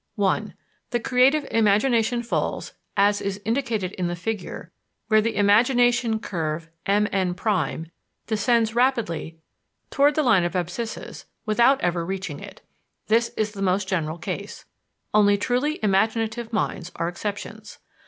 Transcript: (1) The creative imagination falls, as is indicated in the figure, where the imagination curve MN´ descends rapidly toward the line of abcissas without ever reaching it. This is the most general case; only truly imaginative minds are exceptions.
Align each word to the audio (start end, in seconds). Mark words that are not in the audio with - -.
(1) 0.15 0.55
The 0.89 0.99
creative 0.99 1.45
imagination 1.51 2.23
falls, 2.23 2.73
as 2.97 3.21
is 3.21 3.39
indicated 3.45 3.91
in 3.91 4.07
the 4.07 4.15
figure, 4.15 4.71
where 5.09 5.21
the 5.21 5.35
imagination 5.35 6.17
curve 6.17 6.69
MN´ 6.87 7.91
descends 8.25 8.73
rapidly 8.73 9.37
toward 9.91 10.15
the 10.15 10.23
line 10.23 10.43
of 10.43 10.53
abcissas 10.53 11.25
without 11.45 11.79
ever 11.81 12.03
reaching 12.03 12.39
it. 12.39 12.61
This 13.09 13.29
is 13.37 13.51
the 13.51 13.61
most 13.61 13.87
general 13.87 14.17
case; 14.17 14.65
only 15.13 15.37
truly 15.37 15.77
imaginative 15.83 16.51
minds 16.51 16.91
are 16.95 17.07
exceptions. 17.07 17.77